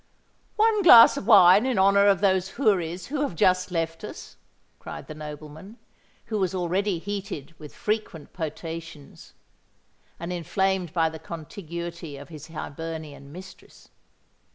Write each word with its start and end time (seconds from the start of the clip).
"One 0.55 0.81
glass 0.81 1.15
of 1.15 1.27
wine 1.27 1.67
in 1.67 1.77
honour 1.77 2.07
of 2.07 2.21
those 2.21 2.55
houris 2.57 3.09
who 3.13 3.21
have 3.21 3.35
just 3.35 3.69
left 3.69 4.03
us!" 4.03 4.35
cried 4.79 5.05
the 5.05 5.13
nobleman, 5.13 5.77
who 6.25 6.39
was 6.39 6.55
already 6.55 6.97
heated 6.97 7.53
with 7.59 7.75
frequent 7.75 8.33
potations, 8.33 9.33
and 10.19 10.33
inflamed 10.33 10.91
by 10.91 11.09
the 11.09 11.19
contiguity 11.19 12.17
of 12.17 12.29
his 12.29 12.47
Hibernian 12.47 13.31
mistress. 13.31 13.89